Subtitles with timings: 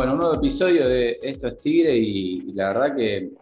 [0.00, 3.32] Bueno, un nuevo episodio de Esto es Tigre y, la verdad que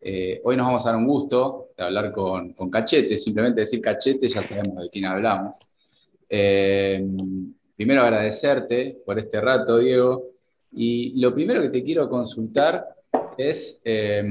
[0.00, 4.28] eh, hoy nos vamos a dar un gusto de hablar con, Cachete, simplemente decir Cachete
[4.28, 5.56] ya sabemos de quién hablamos.
[6.28, 7.06] Eh,
[7.76, 10.30] primero agradecerte por este rato, Diego,
[10.72, 12.88] y lo primero que te quiero consultar
[13.38, 14.24] es eh,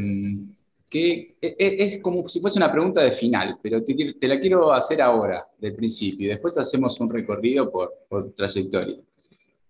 [0.90, 4.74] que e, e, es, como si fuese una pregunta de final, pero te, la quiero
[4.74, 8.98] hacer ahora, del principio, y después hacemos un recorrido por, por trayectoria.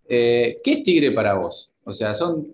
[0.07, 1.71] ¿Qué es Tigre para vos?
[1.89, 2.53] O sea, son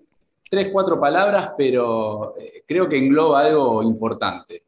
[0.50, 4.64] tres, cuatro palabras, pero eh, creo que engloba algo importante.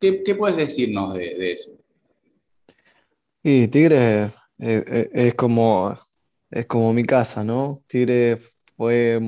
[0.00, 1.72] ¿Qué, puedes decirnos de, eso?
[3.42, 5.98] Y Tigre eh, eh, es, como,
[6.50, 7.82] es como mi casa, ¿no?
[7.86, 8.38] Tigre
[8.76, 9.20] fue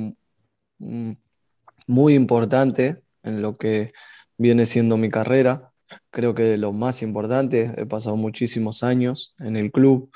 [1.87, 3.93] muy importante en lo que
[4.37, 5.73] viene siendo mi carrera.
[6.11, 10.11] Creo que lo más importante, he pasado muchísimos años en el club.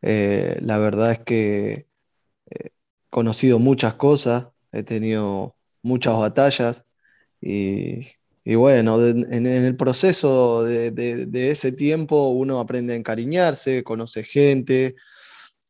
[0.00, 1.88] la verdad es que
[3.10, 6.84] conocido muchas cosas, he tenido muchas batallas
[7.40, 8.04] y,
[8.56, 14.96] bueno, en, el proceso de, ese tiempo uno aprende a encariñarse, conoce gente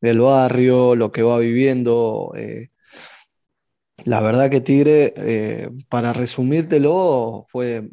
[0.01, 2.31] del barrio, lo que va viviendo.
[2.35, 2.69] Eh,
[4.05, 7.89] la verdad que Tigre, eh, para resumírtelo, fue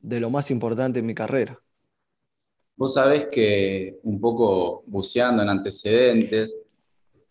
[0.00, 1.58] de lo más importante en mi carrera.
[2.76, 6.58] Vos sabés que un poco buceando en antecedentes,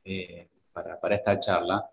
[0.05, 1.89] eh, para, esta charla.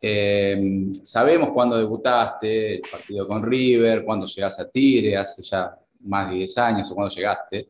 [0.00, 6.30] Eh, sabemos cuándo debutaste, el partido con River, cuándo llegaste a Tigre, hace ya más
[6.30, 7.68] de 10 años o cuándo llegaste.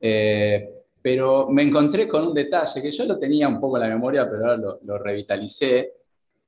[0.00, 0.68] Eh,
[1.00, 4.28] pero me encontré con un detalle que yo lo tenía un poco en la memoria,
[4.28, 5.92] pero ahora lo, revitalicé,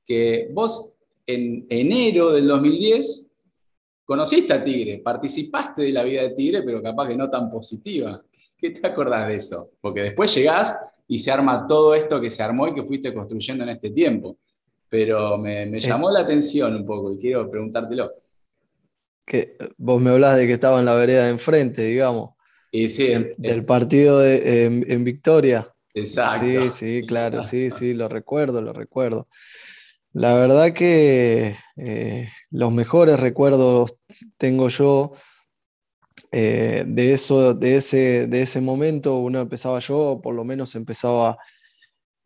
[0.03, 0.93] que vos
[1.25, 3.31] en enero del 2010
[4.03, 8.23] conociste a Tigre, participaste de la vida de Tigre, pero capaz que no tan positiva.
[8.57, 9.69] ¿Qué te acordás de eso?
[9.79, 10.75] Porque después llegás
[11.07, 14.37] y se arma todo esto que se armó y que fuiste construyendo en este tiempo.
[14.89, 15.79] Pero me, eh.
[15.79, 18.11] llamó la atención un poco y quiero preguntártelo.
[19.25, 22.31] Que vos me hablas de que estaba en la vereda de enfrente, digamos.
[22.71, 25.73] Y sí, del partido en, Victoria.
[25.93, 26.45] Exacto.
[26.45, 29.27] Sí, sí, claro, sí, sí, lo recuerdo, lo recuerdo.
[30.13, 33.97] La verdad que eh, los mejores recuerdos
[34.37, 35.13] tengo yo
[36.31, 41.37] eh, de, eso, de, ese, de ese momento uno empezaba yo, por lo menos empezaba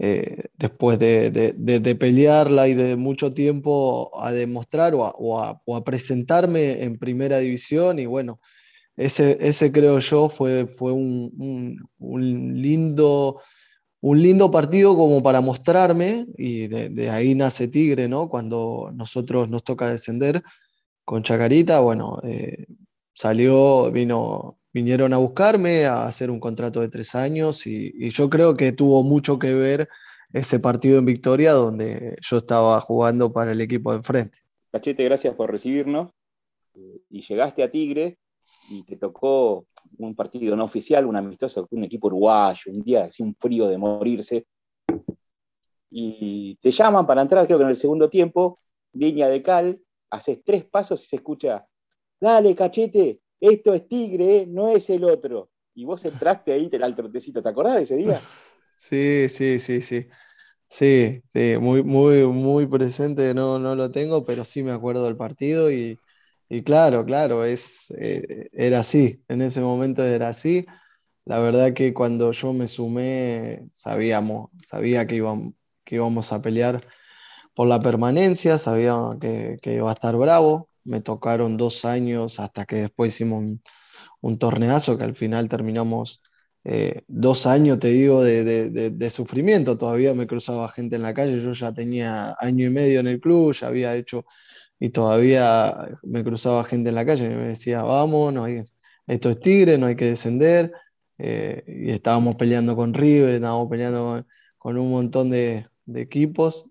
[0.04, 7.38] eh, después de, pelearla y de mucho tiempo a demostrar o a, presentarme en primera
[7.38, 8.40] división y bueno,
[8.98, 13.42] ese, ese creo yo fue, fue un, lindo,
[14.02, 18.28] un lindo partido como para mostrarme y de, ahí nace Tigre, ¿no?
[18.28, 20.42] Cuando nosotros nos toca descender
[21.06, 22.66] con Chacarita, bueno, eh,
[23.14, 28.56] salió, vino, vinieron a buscarme a hacer un contrato de tres años y, yo creo
[28.56, 29.90] que tuvo mucho que ver
[30.34, 34.40] ese partido en Victoria donde yo estaba jugando para el equipo de enfrente.
[34.72, 36.12] Cachete, gracias por recibirnos.
[37.10, 38.18] Y llegaste a Tigre
[38.70, 39.66] y te tocó
[39.98, 43.68] un partido no oficial, un amistoso con un equipo uruguayo, un día así un frío
[43.68, 44.48] de morirse.
[45.90, 48.60] Y te llaman para entrar, creo que en el segundo tiempo,
[48.94, 51.68] línea de cal, haces tres pasos y se escucha
[52.22, 54.46] dale, cachete, esto es Tigre, ¿eh?
[54.48, 55.50] no es el otro.
[55.74, 58.20] Y vos entraste ahí, te el trotecito, ¿te acordás de ese día?
[58.78, 60.08] Sí, sí, sí, sí.
[60.70, 65.18] Sí, sí, muy, muy, muy presente, no, no lo tengo, pero sí me acuerdo del
[65.18, 66.00] partido y,
[66.66, 70.66] claro, claro, es, eh, era así, en ese momento era así.
[71.26, 75.54] La verdad que cuando yo me sumé, sabíamos, sabía que íbamos,
[75.84, 76.88] que íbamos a pelear
[77.56, 82.78] por la permanencia, sabía que iba a estar bravo, me tocaron dos años hasta que
[82.78, 83.44] después hicimos
[84.22, 86.22] un, torneazo que al final terminamos
[86.64, 89.78] eh, dos años, te digo, de, sufrimiento.
[89.78, 93.20] Todavía me cruzaba gente en la calle, yo ya tenía año y medio en el
[93.20, 94.26] club, ya había hecho
[94.80, 98.48] y todavía me cruzaba gente en la calle y me decía, vamos, no
[99.08, 100.72] esto es Tigre, no hay que descender.
[101.18, 104.26] Eh, y estábamos peleando con River, estábamos peleando
[104.58, 106.70] con, un montón de, equipos.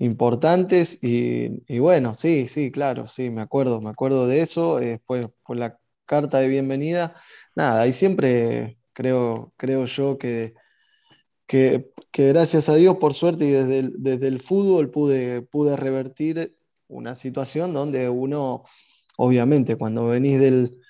[0.00, 5.30] Importantes y, bueno, sí, sí, claro, sí, me acuerdo, me acuerdo de eso, eh, fue,
[5.48, 7.14] la carta de bienvenida.
[7.54, 10.54] Nada, y siempre creo, creo yo que,
[11.46, 16.56] que, gracias a Dios, por suerte, y desde el, desde el fútbol pude, pude revertir
[16.88, 18.64] una situación donde uno,
[19.18, 20.80] obviamente, cuando venís del,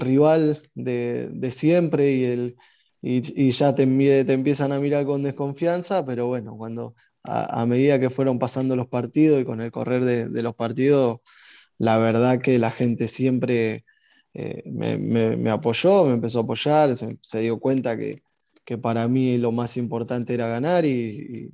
[0.00, 2.56] rival de, siempre y, el,
[3.00, 8.10] y, ya te, te empiezan a mirar con desconfianza, pero bueno, cuando a, medida que
[8.10, 11.20] fueron pasando los partidos y con el correr de, los partidos,
[11.78, 13.84] la verdad que la gente siempre
[14.34, 18.22] eh, me, apoyó, me empezó a apoyar, se, dio cuenta que,
[18.80, 21.50] para mí lo más importante era ganar y,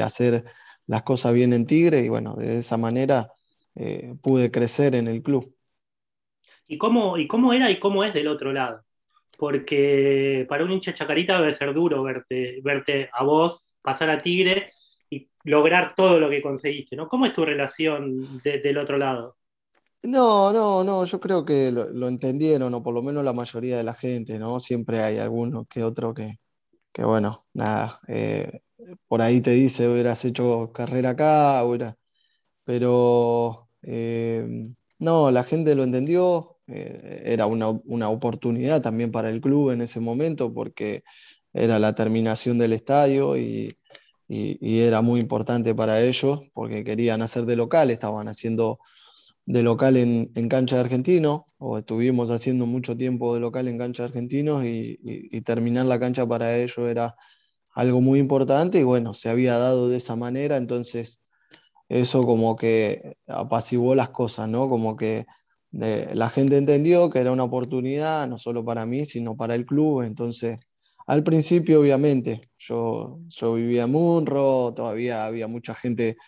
[0.00, 0.44] hacer
[0.86, 3.32] las cosas bien en Tigre y bueno, de esa manera
[3.74, 5.54] eh, pude crecer en el club.
[6.68, 8.84] ¿Y cómo, ¿Y cómo era y cómo es del otro lado?
[9.36, 14.72] Porque para un hincha chacarita debe ser duro verte, verte a vos pasar a Tigre
[15.10, 17.08] y lograr todo lo que conseguiste, ¿no?
[17.08, 19.36] ¿Cómo es tu relación del otro lado?
[20.02, 23.84] No, no, no, yo creo que lo, entendieron, o por lo menos la mayoría de
[23.84, 24.60] la gente, ¿no?
[24.60, 26.38] Siempre hay alguno que otro que,
[26.92, 28.60] que bueno, nada, eh,
[29.08, 31.62] por ahí te dice, hubieras hecho carrera acá,
[32.64, 39.70] pero eh, no, la gente lo entendió, eh, era una, oportunidad también para el club
[39.70, 41.02] en ese momento, porque
[41.52, 43.76] era la terminación del estadio y,
[44.28, 48.78] era muy importante para ellos, porque querían hacer de local, estaban haciendo
[49.46, 54.02] de local en, cancha de argentino, o estuvimos haciendo mucho tiempo de local en cancha
[54.02, 57.16] de argentinos y, terminar la cancha para ellos era
[57.74, 61.22] algo muy importante y bueno, se había dado de esa manera, entonces
[61.88, 64.68] eso como que apaciguó las cosas, ¿no?
[64.68, 65.24] Como que
[65.80, 69.64] eh, la gente entendió que era una oportunidad, no solo para mí, sino para el
[69.64, 70.58] club, entonces
[71.08, 76.18] al principio obviamente yo, yo vivía en Munro, todavía había mucha gente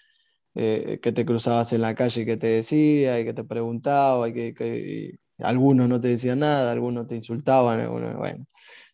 [0.55, 4.27] eh, que te cruzabas en la calle y que te decía y que te preguntaba
[4.29, 7.87] y que, algunos no te decían nada, algunos te insultaban,
[8.19, 8.47] bueno,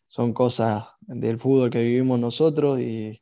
[0.05, 3.21] son cosas del fútbol que vivimos nosotros y,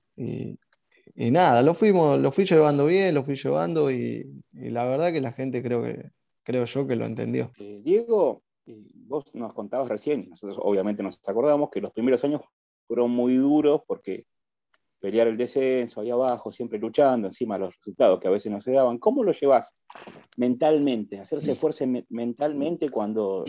[1.15, 5.31] nada, lo, fuimos, lo fui llevando bien, lo fui llevando y, la verdad que la
[5.31, 6.09] gente creo que
[6.44, 7.51] creo yo que lo entendió.
[7.59, 12.41] Eh, Diego, eh, vos nos contabas recién, nosotros obviamente nos acordamos que los primeros años
[12.87, 14.25] fueron muy duros porque
[14.99, 18.71] pelear el descenso ahí abajo, siempre luchando, encima los resultados que a veces no se
[18.71, 18.97] daban.
[18.97, 19.75] ¿Cómo lo llevas
[20.37, 21.19] mentalmente?
[21.19, 23.45] Hacerse fuerza mentalmente cuando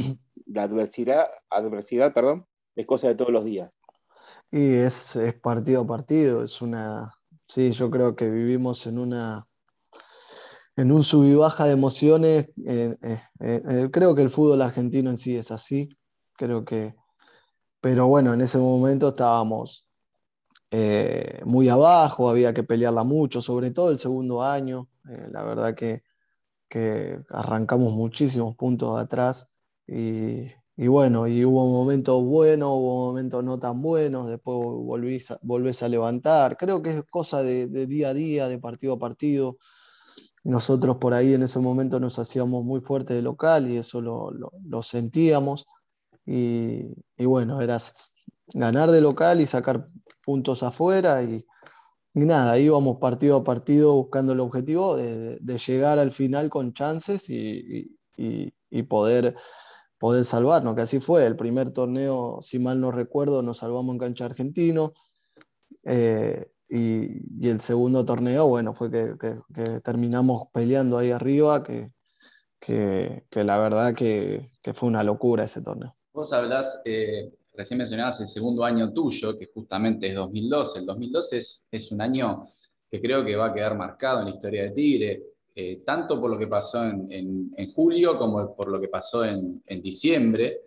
[0.46, 3.70] la adversidad, adversidad perdón, es cosa de todos los días.
[4.50, 7.12] Y es, partido a partido, es una.
[7.48, 9.46] Sí, yo creo que vivimos en una.
[10.76, 12.50] En un sub y baja de emociones.
[12.66, 15.88] Eh, eh, eh, creo que el fútbol argentino en sí es así.
[16.34, 16.94] Creo que.
[17.81, 19.87] Pero bueno, en ese momento estábamos
[20.70, 24.88] eh, muy abajo, había que pelearla mucho, sobre todo el segundo año.
[25.08, 26.02] Eh, la verdad que,
[27.31, 29.49] arrancamos muchísimos puntos atrás
[29.87, 35.82] y, bueno, y hubo momentos buenos, hubo momentos no tan buenos, después volvís a, volvés
[35.82, 36.56] a levantar.
[36.58, 39.56] Creo que es cosa de, día a día, de partido a partido.
[40.44, 44.82] Nosotros por ahí en ese momento nos hacíamos muy fuerte de local y eso lo,
[44.82, 45.67] sentíamos.
[46.26, 47.78] Y, y, bueno, era
[48.55, 49.88] ganar de local y sacar
[50.26, 51.46] puntos afuera y,
[52.14, 57.96] nada, íbamos partido a partido buscando el objetivo de, llegar al final con chances y,
[58.88, 59.37] poder,
[59.99, 61.26] poder salvarnos, que así fue.
[61.26, 64.94] El primer torneo, si mal no recuerdo, nos salvamos en cancha argentino.
[65.84, 71.93] Eh, y, el segundo torneo, bueno, fue que, terminamos peleando ahí arriba, que,
[72.58, 75.94] que la verdad que, fue una locura ese torneo.
[76.16, 80.78] Vos hablás eh, recién mencionabas el segundo año tuyo, que justamente es 2012.
[80.78, 82.46] El 2012 es, es un año
[82.90, 85.22] que creo que va a quedar marcado en la historia de Tigre,
[85.54, 89.62] eh, tanto por lo que pasó en, en, julio como por lo que pasó en,
[89.66, 90.62] en diciembre,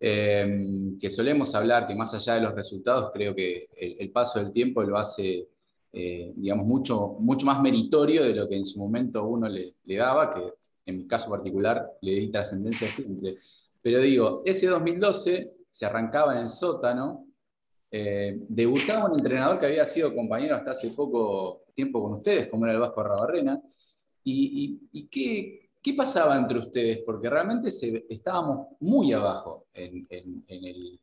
[0.00, 4.50] eh, que solemos hablar que más allá de los resultados, creo que el, paso del
[4.50, 5.46] tiempo lo hace,
[5.92, 9.96] eh, digamos, mucho, mucho más meritorio de lo que en su momento uno le, le
[9.96, 10.54] daba, que
[10.86, 13.36] en mi caso particular le di trascendencia siempre.
[13.86, 17.28] Pero digo, ese 2012 se arrancaba en el sótano,
[17.88, 22.64] eh, debutaba un entrenador que había sido compañero hasta hace poco tiempo con ustedes, como
[22.64, 23.62] era el Vasco Rabarrena.
[24.24, 27.02] ¿Y, qué, pasaba entre ustedes?
[27.06, 27.68] Porque realmente
[28.08, 30.04] estábamos muy abajo en,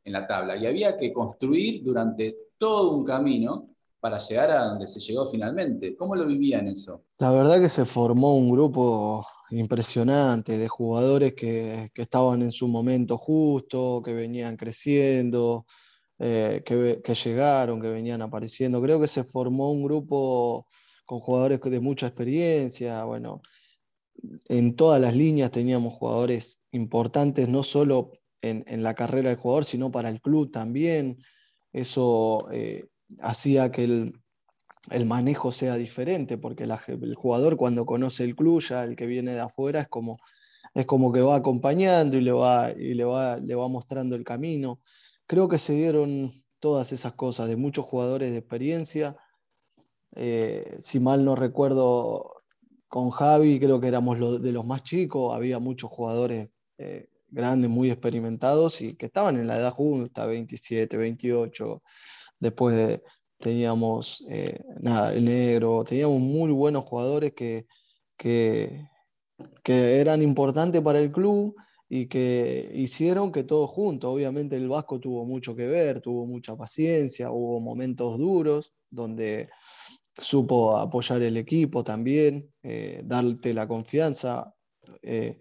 [0.03, 3.69] la tabla y había que construir durante todo un camino
[4.01, 5.95] para llegar a donde se llegó finalmente.
[5.95, 7.05] ¿Cómo lo vivían eso?
[7.19, 9.25] La verdad que se formó un grupo
[9.57, 15.65] impresionante de jugadores que, estaban en su momento justo, que venían creciendo,
[16.19, 18.81] eh, que, llegaron, que venían apareciendo.
[18.81, 20.67] Creo que se formó un grupo
[21.05, 23.03] con jugadores de mucha experiencia.
[23.03, 23.41] Bueno,
[24.47, 29.91] en todas las líneas teníamos jugadores importantes, no solo en, la carrera del jugador, sino
[29.91, 31.21] para el club también.
[31.71, 32.85] Eso eh,
[33.19, 34.22] hacía que el,
[34.89, 39.33] el manejo sea diferente, porque el jugador cuando conoce el club, ya el que viene
[39.33, 40.17] de afuera, es como,
[40.73, 44.23] es como que va acompañando y, le va, y le, va, le va mostrando el
[44.23, 44.79] camino.
[45.25, 49.15] Creo que se dieron todas esas cosas de muchos jugadores de experiencia.
[50.15, 52.43] Eh, si mal no recuerdo,
[52.87, 57.89] con Javi creo que éramos de los más chicos, había muchos jugadores eh, grandes, muy
[57.89, 61.81] experimentados y que estaban en la edad justa, 27, 28,
[62.39, 63.03] después de,
[63.43, 67.67] teníamos eh, nada, el negro, teníamos muy buenos jugadores que,
[68.15, 68.87] que,
[69.65, 71.53] eran importantes para el club
[71.89, 76.55] y que hicieron que todos juntos, obviamente el Vasco tuvo mucho que ver, tuvo mucha
[76.55, 79.49] paciencia, hubo momentos duros donde
[80.17, 84.53] supo apoyar el equipo también, eh, darte la confianza.
[85.01, 85.37] Eh,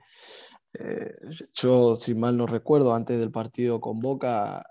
[0.78, 1.14] eh,
[1.52, 4.64] yo, si mal no recuerdo, antes del partido con Boca,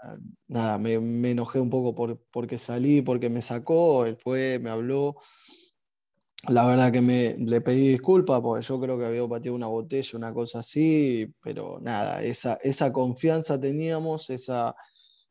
[0.47, 5.15] nada, me, enojé un poco por, porque salí, porque me sacó, él fue, me habló.
[6.47, 10.17] La verdad que me, le pedí disculpas porque yo creo que había pateado una botella,
[10.17, 14.75] una cosa así, pero nada, esa, esa confianza teníamos, esa,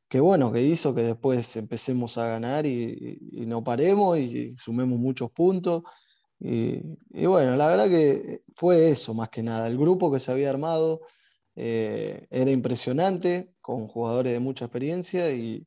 [0.08, 5.30] que bueno, que hizo que después empecemos a ganar y, no paremos y sumemos muchos
[5.32, 5.82] puntos.
[6.40, 9.66] Y, bueno, la verdad que fue eso más que nada.
[9.66, 11.02] El grupo que se había armado
[11.54, 15.66] eh, era impresionante, con jugadores de mucha experiencia y,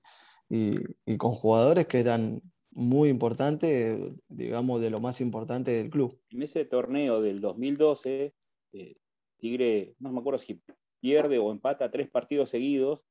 [1.18, 6.20] con jugadores que eran muy importantes, digamos, de lo más importante del club.
[6.32, 8.34] En ese torneo del 2012,
[8.74, 8.96] eh,
[9.38, 10.60] Tigre, no me acuerdo si
[11.00, 13.04] pierde o empata tres partidos seguidos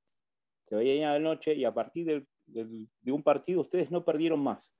[0.68, 4.72] se veía a la noche y a partir de un partido ustedes no perdieron más.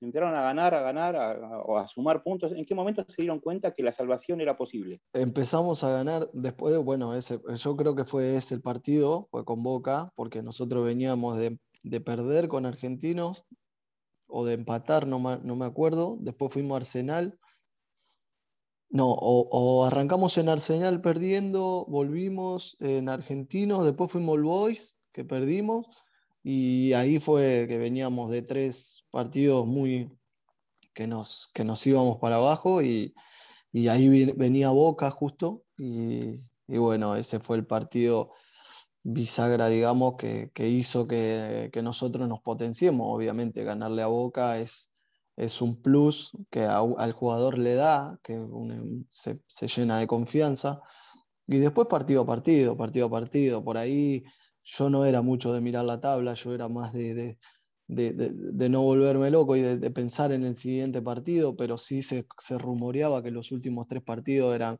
[0.00, 2.52] Entraron a ganar, a ganar, a, a, sumar puntos.
[2.52, 5.00] ¿En qué momento se dieron cuenta que la salvación era posible?
[5.14, 9.62] Empezamos a ganar después, bueno, ese, yo creo que fue ese el partido, fue con
[9.62, 11.58] Boca, porque nosotros veníamos de,
[12.00, 13.46] perder con Argentinos
[14.26, 16.18] o de empatar, no, no me acuerdo.
[16.20, 17.38] Después fuimos a Arsenal.
[18.90, 25.88] No, o, o, arrancamos en Arsenal perdiendo, volvimos en Argentinos, después fuimos Boys que perdimos
[26.48, 30.08] y ahí fue que veníamos de tres partidos muy
[30.94, 33.16] que nos, que nos íbamos para abajo y,
[33.90, 36.38] ahí venía Boca justo y,
[36.68, 38.30] bueno, ese fue el partido
[39.02, 43.08] bisagra, digamos, que, hizo que, nosotros nos potenciemos.
[43.10, 44.92] Obviamente ganarle a Boca es,
[45.34, 48.40] es un plus que al jugador le da, que
[49.08, 50.80] se, se llena de confianza.
[51.48, 54.22] Y después partido a partido, partido a partido, por ahí
[54.66, 57.38] yo no era mucho de mirar la tabla, yo era más de,
[57.86, 62.26] no volverme loco y de, pensar en el siguiente partido, pero sí se,
[62.58, 64.78] rumoreaba que los últimos tres partidos eran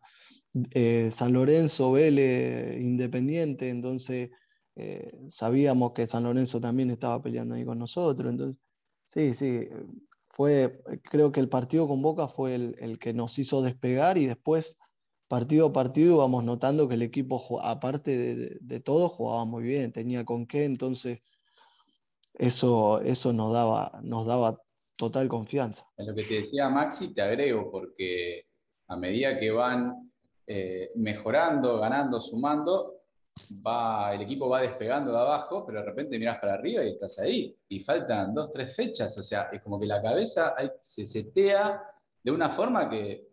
[0.72, 4.30] eh, San Lorenzo, Vélez, Independiente, entonces
[4.74, 8.60] eh, sabíamos que San Lorenzo también estaba peleando ahí con nosotros, entonces
[9.04, 9.68] sí, sí,
[10.30, 14.26] fue, creo que el partido con Boca fue el, el que nos hizo despegar y
[14.26, 14.78] después
[15.28, 20.24] partido a partido vamos notando que el equipo, aparte de, todo, jugaba muy bien, tenía
[20.24, 21.20] con qué, entonces
[22.34, 24.60] eso, eso nos, daba, nos daba
[24.96, 25.86] total confianza.
[25.96, 28.46] En lo que te decía Maxi, te agrego, porque
[28.88, 30.12] a medida que van
[30.46, 33.02] eh, mejorando, ganando, sumando,
[33.66, 37.18] va, el equipo va despegando de abajo, pero de repente miras para arriba y estás
[37.18, 37.56] ahí.
[37.68, 41.82] Y faltan dos, tres fechas, o sea, es como que la cabeza se setea
[42.22, 43.28] de una forma que...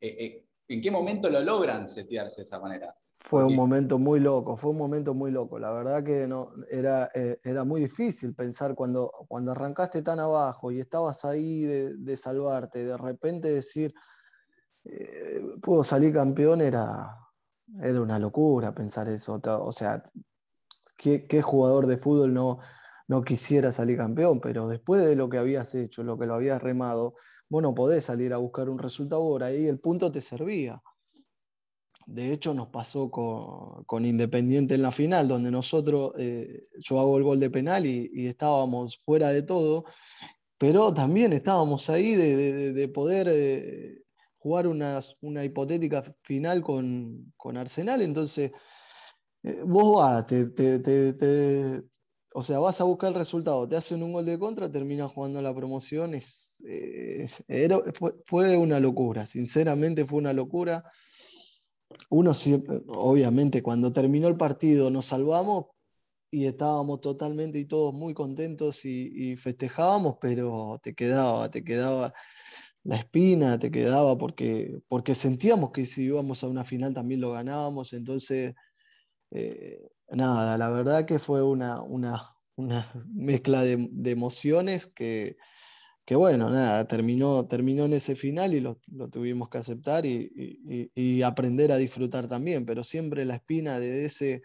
[0.00, 2.94] Eh, eh, ¿En qué momento lo logran setearse de esa manera?
[3.10, 5.58] Fue un momento muy loco, fue un momento muy loco.
[5.58, 10.70] La verdad que no, era, eh, era muy difícil pensar cuando, cuando arrancaste tan abajo
[10.70, 13.92] y estabas ahí de, salvarte, de repente decir,
[14.84, 17.16] eh, puedo salir campeón, era,
[17.80, 19.40] era una locura pensar eso.
[19.44, 20.04] O sea,
[20.96, 22.58] ¿qué, qué jugador de fútbol no,
[23.08, 24.40] no quisiera salir campeón?
[24.40, 27.14] Pero después de lo que habías hecho, lo que lo habías remado,
[27.48, 30.82] vos no podés salir a buscar un resultado por ahí el punto te servía.
[32.06, 37.24] De hecho, nos pasó con, Independiente en la final, donde nosotros, eh, yo hago el
[37.24, 39.84] gol de penal y, estábamos fuera de todo,
[40.56, 44.02] pero también estábamos ahí de, poder eh,
[44.38, 48.00] jugar una, hipotética final con, Arsenal.
[48.02, 48.52] Entonces,
[49.42, 51.82] eh, vos vas, te,
[52.38, 55.40] o sea, vas a buscar el resultado, te hacen un gol de contra, terminas jugando
[55.40, 56.14] la promoción.
[56.14, 56.62] Es,
[58.26, 60.84] fue, una locura, sinceramente fue una locura.
[62.10, 65.68] Uno siempre, obviamente, cuando terminó el partido nos salvamos
[66.30, 72.12] y estábamos totalmente y todos muy contentos y, festejábamos, pero te quedaba, te quedaba
[72.84, 77.32] la espina, te quedaba porque, porque sentíamos que si íbamos a una final también lo
[77.32, 78.54] ganábamos, entonces
[79.30, 82.36] eh, nada, la verdad que fue una, una,
[83.14, 85.36] mezcla de, emociones que,
[86.04, 88.80] que, bueno, nada, terminó, terminó en ese final y lo,
[89.10, 94.42] tuvimos que aceptar y, aprender a disfrutar también, pero siempre la espina de ese,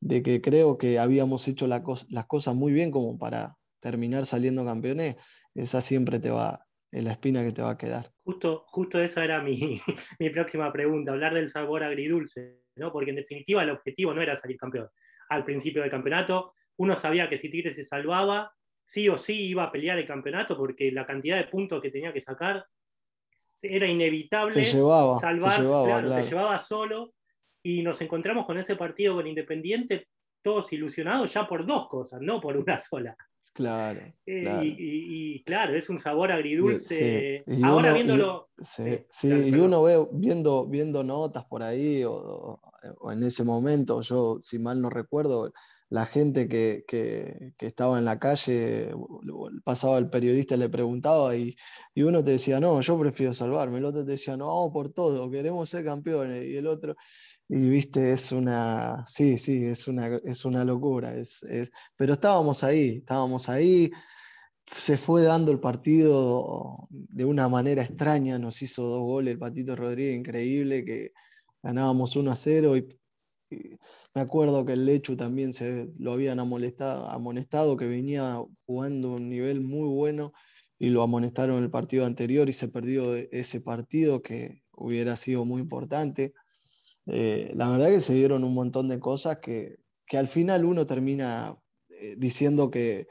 [0.00, 5.16] de que creo que habíamos hecho las cosas muy bien como para terminar saliendo campeones,
[5.54, 8.11] esa siempre te va, es la espina que te va a quedar.
[8.24, 9.80] Justo, justo esa era mi,
[10.18, 12.62] mi próxima pregunta, hablar del sabor agridulce
[12.92, 14.88] porque en definitiva el objetivo no era salir campeón.
[15.28, 18.52] Al principio del campeonato, uno sabía que si Tigre se salvaba,
[18.84, 22.12] sí o sí iba a pelear el campeonato porque la cantidad de puntos que tenía
[22.12, 22.64] que sacar
[23.60, 26.22] era inevitable te llevaba, salvar, llevaba, claro, claro.
[26.22, 27.14] te llevaba solo
[27.62, 30.08] y nos encontramos con ese partido con Independiente
[30.42, 33.16] todos ilusionados ya por dos cosas, no por una sola.
[33.54, 34.62] Claro, Eh, claro.
[34.62, 37.42] Y, y- y, claro, es un sabor agridulce.
[37.46, 39.66] Sí, Ahora uno- viéndolo, y- sí, sí, sí, claro, y perdón.
[39.66, 42.60] uno ve viendo, viendo notas por ahí, o,
[43.00, 45.52] o en ese momento, yo, si mal no recuerdo,
[45.90, 48.94] la gente que, que- que estaba en la calle,
[49.64, 51.54] pasaba el periodista y le preguntaba, y,
[51.94, 55.30] y uno te decía, no, yo prefiero salvarme, el otro te decía, no, por todo,
[55.30, 56.94] queremos ser campeones, y el otro,
[57.54, 62.64] y viste, es una, sí, sí, es una, es una locura, es, es- pero estábamos
[62.64, 63.90] ahí, estábamos ahí
[64.66, 69.76] se fue dando el partido de una manera extraña, nos hizo dos goles el Patito
[69.76, 71.12] Rodríguez, increíble, que
[71.62, 72.88] ganábamos 1 a 0 y,
[74.14, 79.28] me acuerdo que el Lechu también se lo habían amonestado, amonestado, que venía jugando un
[79.28, 80.32] nivel muy bueno
[80.78, 85.60] y lo amonestaron el partido anterior y se perdió ese partido que hubiera sido muy
[85.60, 86.32] importante.
[87.06, 90.86] Eh, la verdad que se dieron un montón de cosas que, que al final uno
[90.86, 91.56] termina
[91.88, 93.06] eh, diciendo que,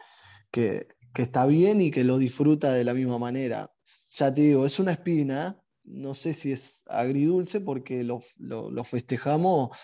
[0.51, 3.73] que, está bien y que lo disfruta de la misma manera.
[4.17, 9.77] Ya te digo, es una espina, no sé si es agridulce porque lo, lo- festejamos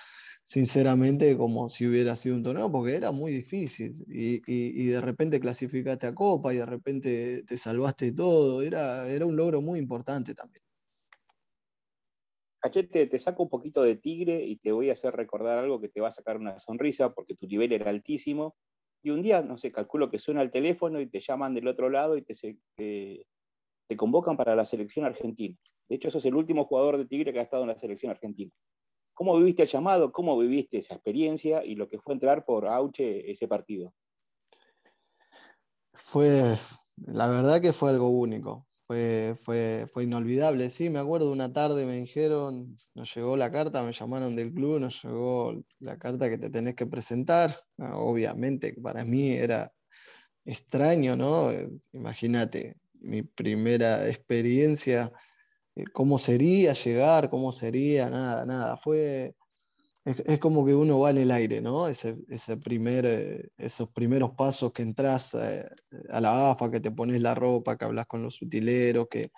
[0.43, 5.01] sinceramente como si hubiera sido un torneo, porque era muy difícil y, y- y de
[5.01, 9.79] repente clasificaste a Copa y de repente te salvaste todo, era, era un logro muy
[9.79, 10.63] importante también.
[12.59, 15.89] Cachete, te saco un poquito de tigre y te voy a hacer recordar algo que
[15.89, 18.55] te va a sacar una sonrisa porque tu nivel era altísimo.
[19.03, 21.89] Y un día, no sé, calculo que suena el teléfono y te llaman del otro
[21.89, 22.33] lado y te,
[23.87, 25.55] te convocan para la selección argentina.
[25.87, 28.51] De hecho, sos el último jugador de Tigre que ha estado en la selección argentina.
[29.13, 30.11] ¿Cómo viviste el llamado?
[30.11, 33.93] ¿Cómo viviste esa experiencia y lo que fue entrar por Auche ese partido?
[35.93, 36.57] Fue,
[36.97, 40.69] la verdad que fue algo único, fue, fue, fue inolvidable.
[40.69, 44.79] Sí, me acuerdo una tarde me dijeron, nos llegó la carta, me llamaron del club,
[44.79, 47.55] nos llegó la carta que te tenés que presentar.
[47.77, 49.73] Ah, Obviamente, para mí era
[50.45, 51.51] extraño, ¿no?
[51.51, 55.11] Eh, Imagínate, mi primera experiencia,
[55.75, 58.77] eh, cómo sería llegar, cómo sería, nada, nada.
[58.77, 59.36] Fue,
[60.07, 61.87] es, es como que uno va en el aire, ¿no?
[61.89, 65.65] Ese, ese primer, eh, esos primeros pasos que entras eh,
[66.09, 69.31] a la AFA, que te pones la ropa, que hablas con los utileros, que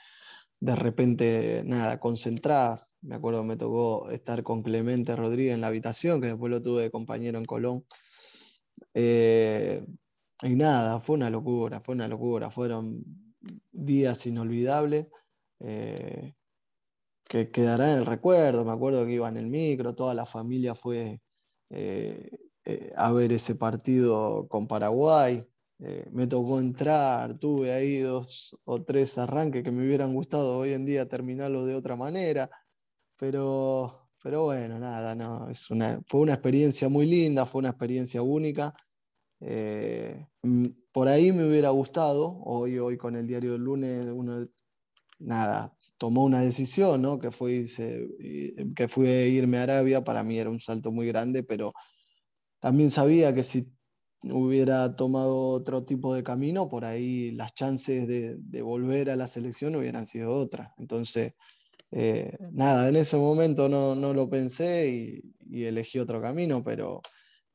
[0.60, 2.98] de repente, nada, concentrás.
[3.02, 6.84] Me acuerdo, me tocó estar con Clemente Rodríguez en la habitación, que después lo tuve
[6.84, 7.86] de compañero en Colón.
[8.94, 9.84] Eh,
[10.44, 12.52] y nada, fue una locura, fue una locura.
[12.52, 13.04] Fueron
[13.72, 15.08] días inolvidables.
[17.30, 18.66] Que quedará en el recuerdo.
[18.66, 21.22] Me acuerdo que iba en el micro, toda la familia fue
[21.70, 22.30] eh,
[22.66, 25.46] eh, a ver ese partido con Paraguay.
[25.80, 30.74] Eh, me tocó entrar, tuve ahí dos o tres arranques que me hubieran gustado hoy
[30.74, 32.50] en día terminarlo de otra manera,
[33.18, 38.22] pero, pero bueno, nada, no, es una, fue una experiencia muy linda, fue una experiencia
[38.22, 38.74] única.
[40.44, 44.48] Mm, por ahí me hubiera gustado, hoy, hoy con el diario del lunes, uno,
[45.20, 47.20] nada, tomó una decisión, ¿no?
[47.20, 51.08] Que fue, irse- y- que fue irme a Arabia, para mí era un salto muy
[51.08, 51.74] grande, pero
[52.60, 53.72] también sabía que si
[54.24, 59.28] hubiera tomado otro tipo de camino, por ahí las chances de, de volver a la
[59.28, 60.72] selección hubieran sido otras.
[60.78, 61.34] Entonces,
[61.92, 65.22] eh, nada, en ese momento no, no lo pensé y,
[65.60, 67.02] y elegí otro camino, pero,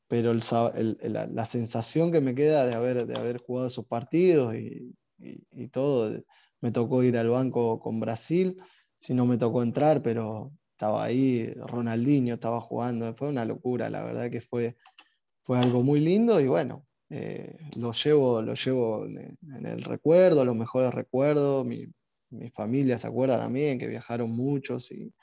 [0.07, 3.85] pero el- el- la, la sensación que me queda de haber, de haber jugado esos
[3.87, 6.11] partidos y, y- y todo,
[6.65, 8.57] me tocó ir al banco con Brasil,
[8.97, 14.03] si no me tocó entrar, pero estaba ahí, Ronaldinho estaba jugando, fue una locura, la
[14.03, 14.75] verdad que fue,
[15.43, 20.55] fue algo muy lindo y bueno, eh, lo llevo, lo llevo en, el recuerdo, los
[20.55, 21.85] mejores recuerdos, mi,
[22.31, 25.13] mi familia se acuerda también, que viajaron muchos y,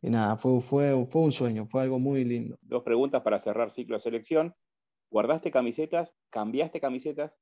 [0.00, 2.56] y nada, fue, fue, fue un sueño, fue algo muy lindo.
[2.62, 4.54] Dos preguntas para cerrar ciclo de selección.
[5.10, 6.14] ¿Guardaste camisetas?
[6.30, 7.34] ¿Cambiaste camisetas?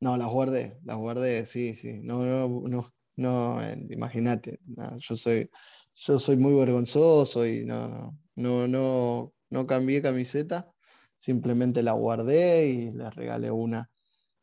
[0.00, 2.00] No, las guardé, las guardé, sí, sí.
[2.02, 2.84] No, no, no,
[3.16, 4.60] no, eh, imagínate.
[4.66, 5.50] no, yo soy,
[5.94, 10.70] yo soy muy vergonzoso y no, no, no, no cambié camiseta,
[11.14, 13.90] simplemente la guardé y le regalé una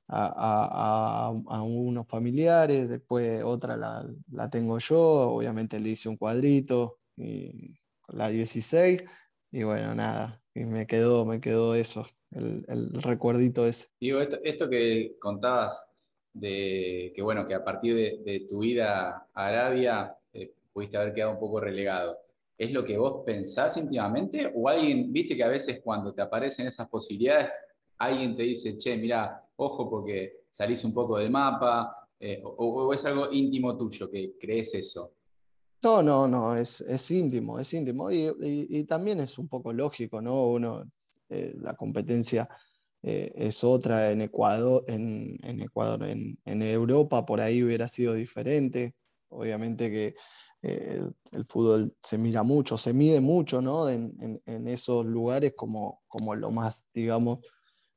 [0.07, 6.09] a, a- a- a unos familiares, después otra la, la tengo yo, obviamente le hice
[6.09, 7.75] un cuadrito y
[8.09, 9.03] la 16
[9.51, 12.05] y bueno, nada, y me quedó, me quedó eso,
[12.36, 13.88] el, el recuerdito ese.
[14.00, 15.89] Digo, esto, esto que contabas
[16.34, 21.13] de que, bueno, que a partir de, de tu ida a Arabia eh, pudiste haber
[21.13, 22.17] quedado un poco relegado.
[22.58, 24.52] ¿Es lo que vos pensás íntimamente?
[24.56, 27.60] ¿O alguien, viste que a veces cuando te aparecen esas posibilidades,
[27.98, 33.04] alguien te dice, che, mira, ojo porque salís un poco del mapa, eh, o, es
[33.06, 35.13] algo íntimo tuyo que crees eso?
[35.84, 38.10] No, no, no, es, es íntimo, es íntimo.
[38.10, 40.46] Y, también es un poco lógico, ¿no?
[40.46, 40.86] Uno,
[41.29, 42.49] eh, la competencia
[43.01, 48.95] eh, es otra en Ecuador, en, Ecuador, en, Europa por ahí hubiera sido diferente.
[49.29, 50.13] Obviamente que
[50.62, 51.13] el,
[51.49, 53.89] fútbol se mira mucho, se mide mucho, ¿no?
[53.89, 57.39] En, esos lugares como, como lo más, digamos,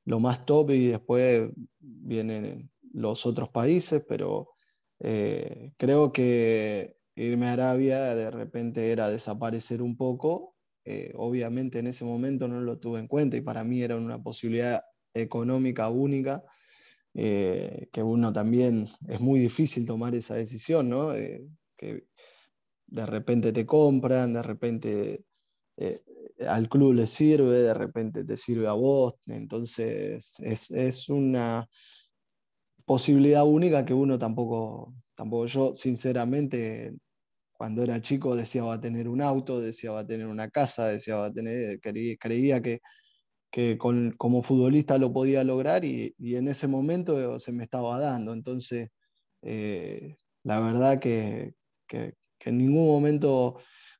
[0.04, 4.50] lo más top y después vienen los otros países, pero
[5.00, 10.55] eh, creo que irme a Arabia de repente era desaparecer un poco.
[10.88, 14.22] Eh, obviamente en ese momento no lo tuve en cuenta y para mí era una
[14.22, 14.82] posibilidad
[15.14, 16.44] económica única,
[17.14, 21.12] eh, que uno también es muy difícil tomar esa decisión, ¿no?
[21.76, 22.06] que
[22.86, 25.24] de repente te compran, de repente
[26.46, 31.68] al club le sirve, de repente te sirve a vos, entonces es, una
[32.84, 36.96] posibilidad única que uno tampoco, tampoco yo sinceramente
[37.56, 42.80] cuando era chico deseaba tener un auto, deseaba tener una casa, deseaba tener, creía que,
[43.50, 48.32] que como futbolista lo podía lograr y, en ese momento se me estaba dando.
[48.32, 48.90] Entonces,
[49.42, 51.54] eh, la verdad que,
[51.86, 52.14] que,
[52.44, 53.56] en ningún momento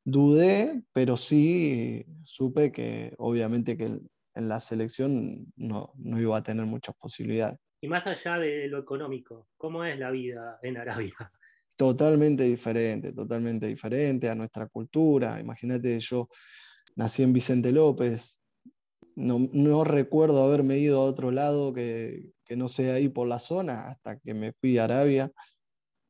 [0.08, 6.94] Dudé, pero sí supe que obviamente que en la selección no, iba a tener muchas
[6.94, 7.58] posibilidades.
[7.80, 11.12] Y más allá de lo económico, ¿cómo es la vida en Arabia?
[11.76, 15.38] Totalmente diferente, totalmente diferente a nuestra cultura.
[15.38, 16.28] Imagínate, yo
[16.96, 18.42] nací en Vicente López,
[19.16, 24.18] no, recuerdo haberme ido a otro lado que, no sea ahí por la zona hasta
[24.20, 25.32] que me fui a Arabia.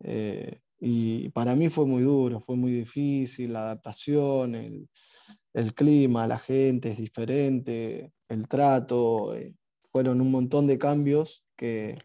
[0.01, 6.39] Eh, y para mí fue muy duro, fue muy difícil, la adaptación, el, clima, la
[6.39, 9.57] gente es diferente, el trato, eh,
[9.91, 11.99] fueron un montón de cambios que,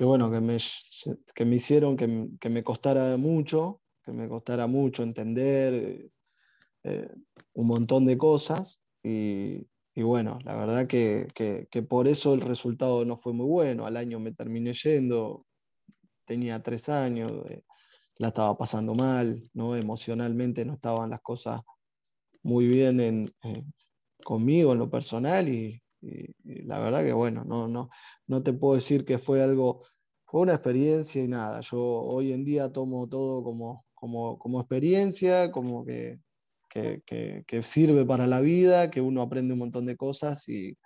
[0.00, 0.58] bueno, que me,
[1.34, 6.10] que me hicieron que, me costara mucho, que me costara mucho entender
[6.84, 7.08] eh,
[7.54, 13.16] un montón de cosas y, bueno, la verdad que, que, por eso el resultado no
[13.16, 13.86] fue muy bueno.
[13.86, 15.46] Al año me terminé yendo,
[16.24, 17.62] tenía tres años, eh,
[18.16, 19.76] la estaba pasando mal, ¿no?
[19.76, 21.60] emocionalmente no estaban las cosas
[22.42, 23.34] muy bien en,
[24.24, 27.88] conmigo en lo personal y, la verdad que bueno, no, no,
[28.26, 29.80] no te puedo decir que fue algo,
[30.24, 35.52] fue una experiencia y nada, yo hoy en día tomo todo como, como, como experiencia,
[35.52, 36.20] como que,
[36.68, 37.02] que,
[37.46, 40.78] que, sirve para la vida, que uno aprende un montón de cosas y,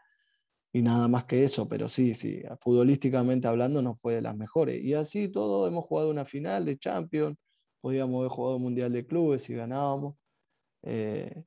[0.72, 4.82] y nada más que eso, pero sí, sí, futbolísticamente hablando no fue de las mejores.
[4.84, 7.36] Y así todo, hemos jugado una final de Champions,
[7.80, 10.16] podíamos haber jugado Mundial de Clubes y ganábamos.
[10.82, 11.44] Eh,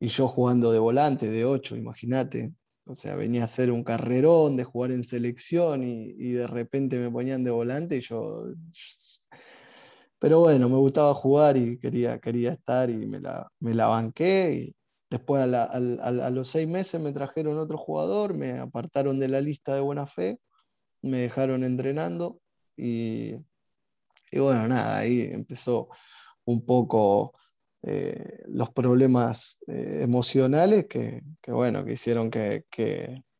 [0.00, 2.52] y yo jugando de volante, de 8, imagínate.
[2.84, 7.10] O sea, venía a ser un carrerón de jugar en selección y, de repente me
[7.10, 8.46] ponían de volante y yo...
[10.18, 14.52] Pero bueno, me gustaba jugar y quería, quería estar y me la, me la banqué
[14.52, 14.76] y,
[15.12, 19.82] Después a, los seis meses me trajeron otro jugador, me apartaron de la lista de
[19.82, 20.40] buena fe,
[21.02, 22.40] me dejaron entrenando
[22.78, 23.34] y,
[24.32, 25.90] bueno, nada, ahí empezó
[26.46, 27.34] un poco
[27.84, 32.64] eh, los problemas eh, emocionales que, bueno, que hicieron que,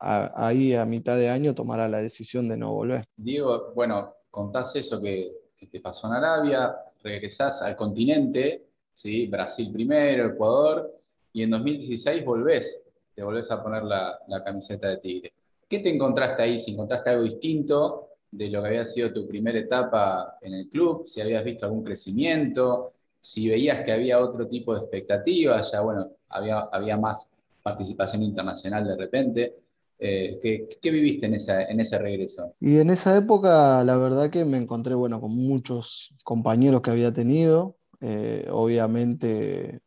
[0.01, 3.05] ahí a mitad de año tomara la decisión de no volver.
[3.17, 5.33] Diego, bueno, contás eso que,
[5.71, 6.75] te pasó en Arabia,
[7.05, 9.29] regresás al continente, ¿sí?
[9.29, 10.93] Brasil primero, Ecuador,
[11.33, 12.83] y en 2016 volvés,
[13.15, 15.33] te volvés a poner la, camiseta de Tigre.
[15.69, 16.59] ¿Qué te encontraste ahí?
[16.59, 21.05] Si encontraste algo distinto de lo que había sido tu primera etapa en el club,
[21.07, 26.11] si habías visto algún crecimiento, si veías que había otro tipo de expectativas, ya bueno,
[26.29, 29.55] había, había más participación internacional de repente.
[29.97, 30.41] Eh,
[30.83, 32.57] ¿qué, viviste en, esa, en ese regreso?
[32.59, 37.13] Y en esa época, la verdad que me encontré, bueno, con muchos compañeros que había
[37.13, 37.77] tenido.
[38.01, 39.81] Eh, obviamente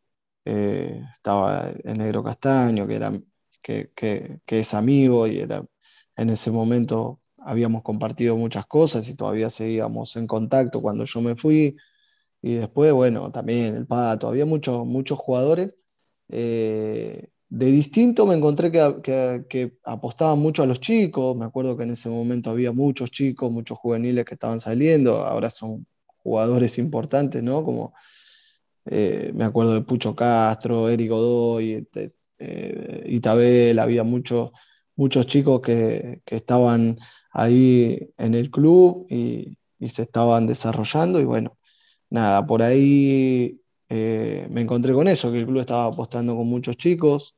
[0.46, 3.12] eh, estaba el negro castaño, que, era,
[3.60, 5.62] que, es amigo y era,
[6.16, 11.36] en ese momento habíamos compartido muchas cosas y todavía seguíamos en contacto cuando yo me
[11.36, 11.76] fui.
[12.46, 15.76] Y después, bueno, también el Pato, había muchos, muchos jugadores.
[16.28, 21.82] Eh, de distinto me encontré que, que, apostaban mucho a los chicos, me acuerdo que
[21.82, 27.42] en ese momento había muchos chicos, muchos juveniles que estaban saliendo, ahora son jugadores importantes,
[27.42, 27.64] ¿no?
[27.64, 27.94] Como
[28.84, 31.88] eh, me acuerdo de Pucho Castro, Eric Godoy,
[32.38, 34.52] eh, Itabel, había muchos,
[34.94, 36.96] muchos chicos que, estaban
[37.32, 41.58] ahí en el club y, se estaban desarrollando y bueno,
[42.10, 46.76] nada, por ahí eh, me encontré con eso, que el club estaba apostando con muchos
[46.76, 47.36] chicos.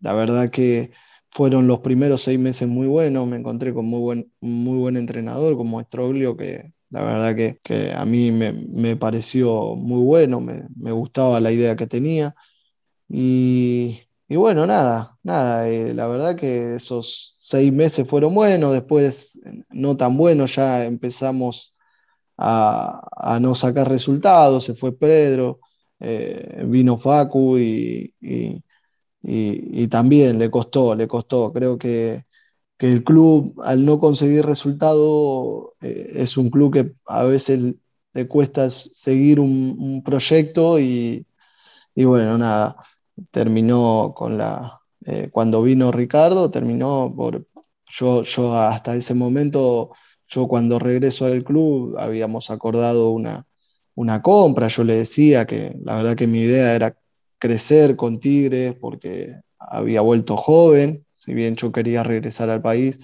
[0.00, 0.90] la verdad que
[1.30, 5.56] fueron los primeros seis meses muy buenos, me encontré con muy buen, muy buen entrenador
[5.56, 11.52] como Estroglio, que la verdad que, a mí me, pareció muy bueno, me, gustaba la
[11.52, 12.34] idea que tenía.
[13.08, 19.40] Y, bueno, nada, nada, eh, la verdad que esos seis meses fueron buenos, después
[19.70, 21.74] no tan buenos, ya empezamos
[22.38, 25.60] a, no sacar resultados, se fue Pedro,
[26.00, 28.14] eh, vino Facu y,
[29.22, 31.52] y, también le costó, le costó.
[31.52, 32.24] Creo que,
[32.78, 37.74] el club, al no conseguir resultado, eh, es un club que a veces
[38.14, 41.26] le cuesta seguir un, proyecto y,
[41.96, 42.76] bueno, nada,
[43.30, 44.80] terminó con la...
[45.06, 47.46] Eh, cuando vino Ricardo, terminó por...
[47.90, 49.92] Yo, yo hasta ese momento,
[50.28, 53.46] yo cuando regreso al club, habíamos acordado una,
[53.94, 56.96] una compra, yo le decía que la verdad que mi idea era
[57.38, 62.98] crecer con Tigres porque había vuelto joven, si bien yo quería regresar al país,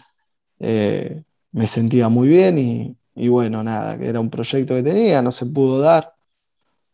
[0.60, 5.32] eh, me sentía muy bien y, bueno, nada, que era un proyecto que tenía, no
[5.32, 6.14] se pudo dar.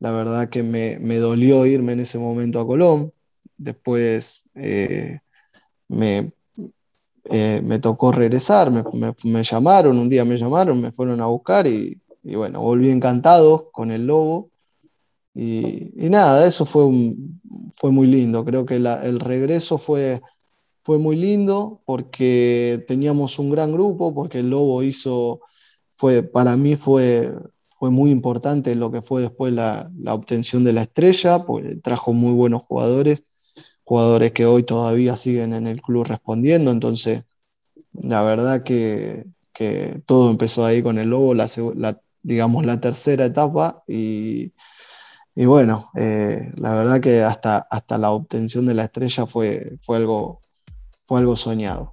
[0.01, 3.13] La verdad que me, dolió irme en ese momento a Colón.
[3.57, 5.21] Después eh,
[5.89, 6.27] me,
[7.25, 12.01] eh, me, tocó regresar, me, llamaron, un día me llamaron, me fueron a buscar y,
[12.23, 14.51] y bueno, volví encantado con el Lobo
[15.35, 16.89] y, nada, eso fue,
[17.77, 18.45] fue muy lindo.
[18.45, 20.21] Creo que el regreso fue,
[20.83, 25.41] fue muy lindo porque teníamos un gran grupo, porque el Lobo hizo,
[25.91, 27.33] fue, para mí fue,
[27.79, 32.33] fue muy importante lo que fue después la, obtención de la estrella, porque trajo muy
[32.33, 33.23] buenos jugadores,
[33.91, 36.71] jugadores que hoy todavía siguen en el club respondiendo.
[36.71, 37.25] Entonces,
[37.93, 39.27] la verdad que,
[40.07, 41.49] todo empezó ahí con el Lobo, la,
[42.23, 44.53] digamos la tercera etapa y
[45.35, 49.97] y bueno, eh, la verdad que hasta, hasta la obtención de la estrella fue, fue,
[49.97, 50.41] algo,
[51.07, 51.91] fue algo soñado.